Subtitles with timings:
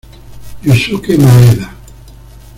[0.65, 1.67] Yusuke Maeda